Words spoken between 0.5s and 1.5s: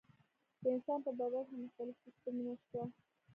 د انسان په بدن